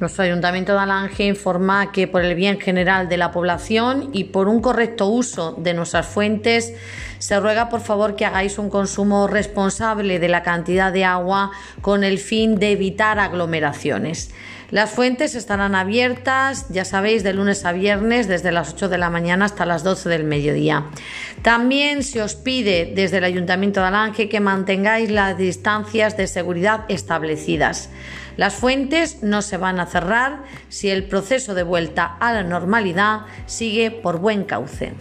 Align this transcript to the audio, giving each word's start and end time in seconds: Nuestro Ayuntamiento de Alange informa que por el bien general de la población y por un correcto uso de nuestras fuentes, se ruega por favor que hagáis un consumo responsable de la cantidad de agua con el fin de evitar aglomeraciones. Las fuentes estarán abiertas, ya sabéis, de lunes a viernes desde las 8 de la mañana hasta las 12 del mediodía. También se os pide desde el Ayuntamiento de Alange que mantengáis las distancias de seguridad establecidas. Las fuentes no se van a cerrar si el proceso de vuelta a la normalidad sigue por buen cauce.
Nuestro 0.00 0.24
Ayuntamiento 0.24 0.72
de 0.72 0.80
Alange 0.80 1.24
informa 1.24 1.92
que 1.92 2.08
por 2.08 2.24
el 2.24 2.34
bien 2.34 2.60
general 2.60 3.08
de 3.08 3.16
la 3.16 3.30
población 3.30 4.10
y 4.12 4.24
por 4.24 4.48
un 4.48 4.60
correcto 4.60 5.06
uso 5.06 5.52
de 5.52 5.72
nuestras 5.72 6.06
fuentes, 6.06 6.74
se 7.18 7.38
ruega 7.38 7.68
por 7.68 7.80
favor 7.80 8.16
que 8.16 8.26
hagáis 8.26 8.58
un 8.58 8.70
consumo 8.70 9.28
responsable 9.28 10.18
de 10.18 10.28
la 10.28 10.42
cantidad 10.42 10.92
de 10.92 11.04
agua 11.04 11.52
con 11.80 12.02
el 12.02 12.18
fin 12.18 12.58
de 12.58 12.72
evitar 12.72 13.20
aglomeraciones. 13.20 14.32
Las 14.70 14.90
fuentes 14.90 15.36
estarán 15.36 15.76
abiertas, 15.76 16.66
ya 16.70 16.84
sabéis, 16.84 17.22
de 17.22 17.32
lunes 17.32 17.64
a 17.64 17.70
viernes 17.70 18.26
desde 18.26 18.50
las 18.50 18.72
8 18.72 18.88
de 18.88 18.98
la 18.98 19.10
mañana 19.10 19.44
hasta 19.44 19.64
las 19.64 19.84
12 19.84 20.08
del 20.08 20.24
mediodía. 20.24 20.86
También 21.44 22.02
se 22.04 22.22
os 22.22 22.36
pide 22.36 22.90
desde 22.96 23.18
el 23.18 23.24
Ayuntamiento 23.24 23.80
de 23.80 23.88
Alange 23.88 24.30
que 24.30 24.40
mantengáis 24.40 25.10
las 25.10 25.36
distancias 25.36 26.16
de 26.16 26.26
seguridad 26.26 26.86
establecidas. 26.88 27.90
Las 28.38 28.54
fuentes 28.54 29.22
no 29.22 29.42
se 29.42 29.58
van 29.58 29.78
a 29.78 29.84
cerrar 29.84 30.44
si 30.70 30.88
el 30.88 31.04
proceso 31.04 31.52
de 31.52 31.62
vuelta 31.62 32.16
a 32.18 32.32
la 32.32 32.44
normalidad 32.44 33.26
sigue 33.44 33.90
por 33.90 34.20
buen 34.20 34.44
cauce. 34.44 34.94